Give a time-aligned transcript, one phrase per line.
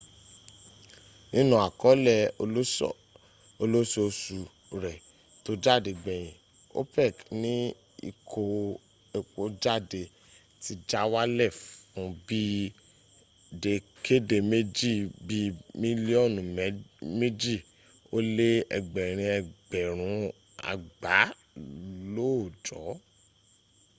[1.33, 2.19] nínú àkọọ́lẹ̀
[3.63, 4.39] olóosòṣù
[4.83, 4.93] rẹ
[5.43, 6.33] tó jáde gbèyìǹ
[6.79, 7.53] opec ní
[8.09, 8.43] ìkó
[9.17, 10.01] epo jáde
[10.63, 12.61] ti já wálẹ̀ fún bí i
[13.63, 14.93] dẹ́kéèdèméjì
[15.27, 15.47] bíi
[15.81, 16.39] mílíọ̀nù
[17.19, 17.55] mẹ́jì
[18.15, 20.13] ó lé ẹgbẹ̀rin ẹgbẹ̀rún
[20.71, 21.15] àgbá
[22.13, 22.89] lóòjọ́